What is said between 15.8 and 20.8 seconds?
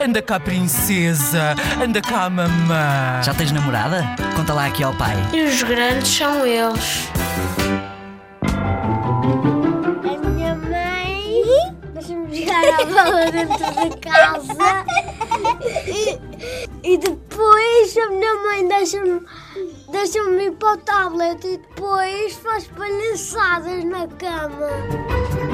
e, e depois a minha mãe deixa-me deixa-me ir para o